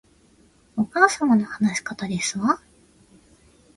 [0.77, 2.59] お母様の話し方ですわ